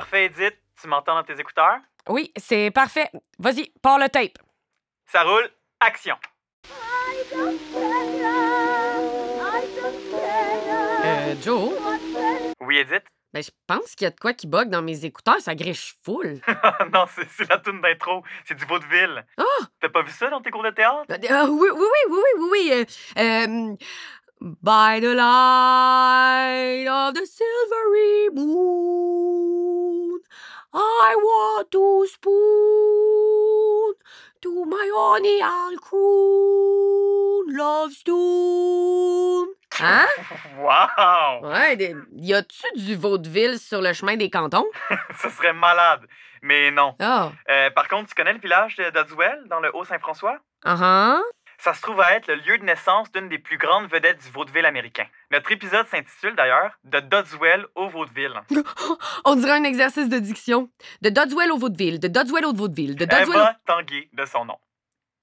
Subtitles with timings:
[0.00, 0.58] parfait, Edith.
[0.78, 1.78] Tu m'entends dans tes écouteurs?
[2.06, 3.10] Oui, c'est parfait.
[3.38, 4.36] Vas-y, pars le tape.
[5.06, 5.48] Ça roule.
[5.80, 6.16] Action.
[11.02, 11.72] Euh, Joe?
[12.60, 13.04] Oui, Edith?
[13.32, 15.96] Ben, je pense qu'il y a de quoi qui bug dans mes écouteurs, ça griche
[16.04, 16.40] full.
[16.92, 18.22] non, c'est la tune d'intro.
[18.44, 19.24] C'est du vaudeville.
[19.38, 19.44] Ah!
[19.80, 21.06] T'as pas vu ça dans tes cours de théâtre?
[21.10, 22.72] Euh, euh, oui, oui, oui, oui, oui, oui, oui.
[23.16, 23.76] euh, euh,
[24.40, 29.25] by the light of the silvery moon,
[30.78, 33.94] I want to spoon
[34.42, 39.48] to my honey I'll croon, love stone.
[39.78, 40.06] Hein?
[40.58, 41.42] Wow!
[41.42, 44.64] Ouais, des- y a-tu du vaudeville sur le chemin des cantons?
[45.18, 46.00] Ça serait malade.
[46.42, 46.94] Mais non.
[47.00, 48.90] Ah, Euh, par contre, tu connais le village de
[49.48, 50.38] dans le Haut-Saint-François?
[50.64, 51.20] ah, ah.
[51.58, 54.30] Ça se trouve à être le lieu de naissance d'une des plus grandes vedettes du
[54.30, 55.06] vaudeville américain.
[55.30, 58.34] Notre épisode s'intitule d'ailleurs De Dodswell au vaudeville.
[59.24, 60.70] On dirait un exercice de diction.
[61.02, 63.40] De Dodswell au vaudeville, de Dodswell au vaudeville, de Dodswell au...
[63.40, 64.58] Eva Tanguay, de son nom.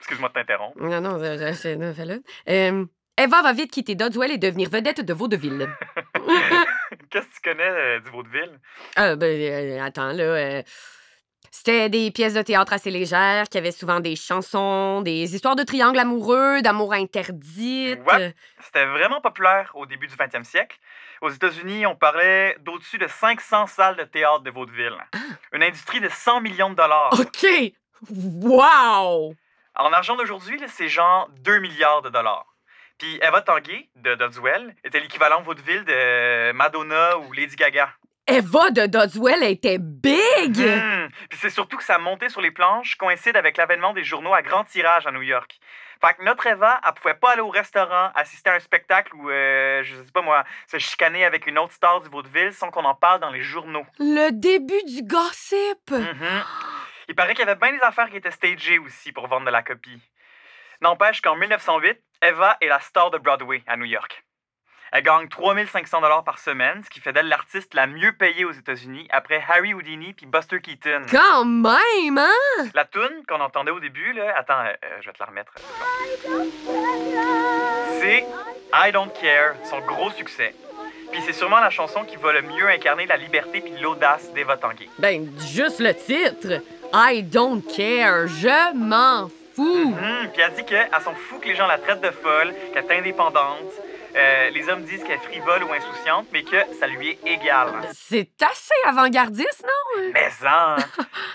[0.00, 0.78] Excuse-moi de t'interrompre.
[0.80, 2.22] Non, non, je- non, fais-le.
[2.48, 2.84] Euh,
[3.20, 5.68] Eva va vite quitter Dodswell et devenir vedette de vaudeville.
[7.10, 8.60] Qu'est-ce que tu connais euh, du vaudeville?
[8.96, 10.62] Ah, ben, euh, attends, là.
[11.50, 15.62] C'était des pièces de théâtre assez légères qui avaient souvent des chansons, des histoires de
[15.62, 18.00] triangles amoureux, d'amour interdite.
[18.06, 18.34] Ouais.
[18.60, 20.78] C'était vraiment populaire au début du 20e siècle.
[21.20, 24.96] Aux États-Unis, on parlait d'au-dessus de 500 salles de théâtre de vaudeville.
[25.52, 27.10] Une industrie de 100 millions de dollars.
[27.18, 27.46] OK!
[28.10, 29.34] Wow!
[29.74, 32.46] En argent d'aujourd'hui, c'est genre 2 milliards de dollars.
[32.98, 37.90] Puis Eva Tanguay, de Dodswell, était l'équivalent vaudeville de Madonna ou Lady Gaga.
[38.28, 40.58] Eva de Dodswell était big!
[40.58, 41.08] Hmm.
[41.30, 44.42] Puis c'est surtout que sa montée sur les planches coïncide avec l'avènement des journaux à
[44.42, 45.58] grand tirage à New York.
[46.04, 49.30] Fait que notre Eva, elle pouvait pas aller au restaurant, assister à un spectacle ou,
[49.30, 52.84] euh, je sais pas moi, se chicaner avec une autre star du vaudeville sans qu'on
[52.84, 53.86] en parle dans les journaux.
[53.98, 55.90] Le début du gossip!
[55.90, 56.44] Mhm.
[57.08, 59.50] Il paraît qu'il y avait bien des affaires qui étaient stagées aussi pour vendre de
[59.50, 60.02] la copie.
[60.82, 64.22] N'empêche qu'en 1908, Eva est la star de Broadway à New York.
[64.92, 68.52] Elle gagne 3500 dollars par semaine, ce qui fait d'elle l'artiste la mieux payée aux
[68.52, 71.02] États-Unis après Harry Houdini puis Buster Keaton.
[71.10, 72.64] Quand même, hein?
[72.74, 75.52] La tune qu'on entendait au début, là, attends, euh, euh, je vais te la remettre.
[78.00, 78.24] C'est
[78.74, 80.54] I Don't Care, son gros succès.
[81.12, 84.56] Puis c'est sûrement la chanson qui va le mieux incarner la liberté puis l'audace d'Eva
[84.56, 84.88] Tanguay.
[84.98, 86.62] Ben, juste le titre.
[86.92, 88.26] I don't care.
[88.26, 89.90] Je m'en fous.
[89.90, 92.84] Mhm, Puis elle dit qu'elle s'en fout que les gens la traitent de folle, qu'elle
[92.84, 93.72] est indépendante.
[94.18, 97.72] Euh, les hommes disent qu'elle est frivole ou insouciante, mais que ça lui est égal.
[97.92, 100.10] C'est assez avant-gardiste, non?
[100.12, 100.76] Mais ça!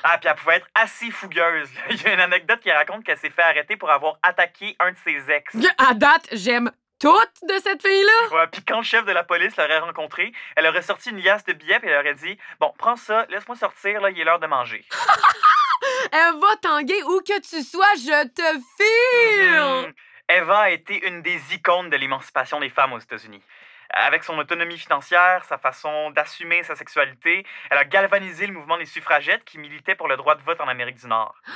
[0.06, 1.70] Ah, puis elle pouvait être assez fougueuse.
[1.90, 4.92] Il y a une anecdote qui raconte qu'elle s'est fait arrêter pour avoir attaqué un
[4.92, 5.56] de ses ex.
[5.78, 8.38] À date, j'aime toute de cette fille-là.
[8.38, 11.46] Ouais, puis quand le chef de la police l'aurait rencontré, elle aurait sorti une liasse
[11.46, 14.40] de billets et elle aurait dit Bon, prends ça, laisse-moi sortir, là, il est l'heure
[14.40, 14.84] de manger.
[16.12, 19.88] Elle va tanguer où que tu sois, je te file.
[19.88, 19.94] Mhm.
[20.30, 23.42] Eva a été une des icônes de l'émancipation des femmes aux États-Unis.
[23.90, 28.86] Avec son autonomie financière, sa façon d'assumer sa sexualité, elle a galvanisé le mouvement des
[28.86, 31.36] suffragettes qui militaient pour le droit de vote en Amérique du Nord.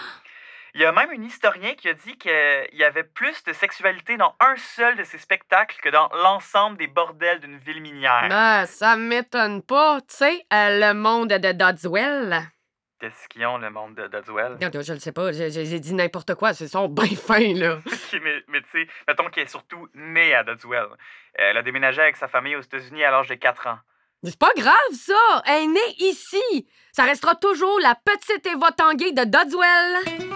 [0.73, 4.16] Il y a même un historien qui a dit qu'il y avait plus de sexualité
[4.17, 8.27] dans un seul de ses spectacles que dans l'ensemble des bordels d'une ville minière.
[8.29, 10.01] Ben, ça m'étonne pas.
[10.01, 12.51] Tu sais, euh, le monde de Dodswell.
[12.99, 14.57] Qu'est-ce qu'ils ont, le monde de Dodswell?
[14.59, 16.51] Non, Je le sais pas, j'ai dit n'importe quoi.
[16.59, 17.77] Ils sont bien fins, là.
[18.13, 20.87] Mais, mais tu sais, mettons qu'elle est surtout née à Dodswell.
[21.35, 23.77] Elle a déménagé avec sa famille aux États-Unis à l'âge de 4 ans.
[24.23, 25.43] C'est pas grave, ça.
[25.45, 26.67] Elle est née ici.
[26.91, 30.27] Ça restera toujours la petite Eva Tanguay de Dodswell.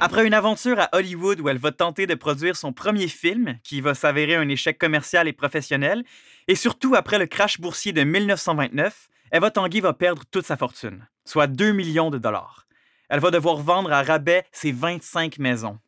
[0.00, 3.82] Après une aventure à Hollywood où elle va tenter de produire son premier film, qui
[3.82, 6.04] va s'avérer un échec commercial et professionnel,
[6.48, 11.08] et surtout après le crash boursier de 1929, Eva Tanguy va perdre toute sa fortune,
[11.24, 12.66] soit 2 millions de dollars.
[13.08, 15.78] Elle va devoir vendre à rabais ses 25 maisons.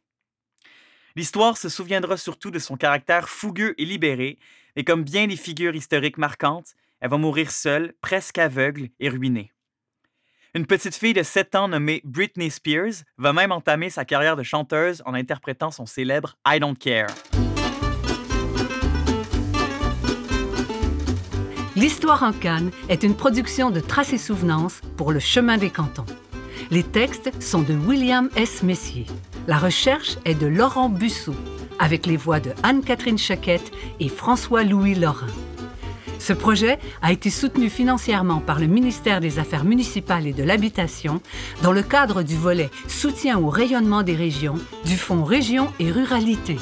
[1.15, 4.39] L'histoire se souviendra surtout de son caractère fougueux et libéré,
[4.77, 9.53] et comme bien des figures historiques marquantes, elle va mourir seule, presque aveugle et ruinée.
[10.55, 14.43] Une petite fille de 7 ans nommée Britney Spears va même entamer sa carrière de
[14.43, 17.11] chanteuse en interprétant son célèbre I Don't Care.
[21.77, 26.07] L'Histoire en Cannes est une production de Traces et Souvenances pour le Chemin des Cantons.
[26.71, 28.63] Les textes sont de William S.
[28.63, 29.07] Messier.
[29.49, 31.35] La recherche est de Laurent Busseau,
[31.81, 35.27] avec les voix de Anne-Catherine Chaquette et François-Louis Lorrain.
[36.21, 41.21] Ce projet a été soutenu financièrement par le ministère des Affaires municipales et de l'Habitation
[41.65, 46.57] dans le cadre du volet Soutien au rayonnement des régions du Fonds Région et Ruralité.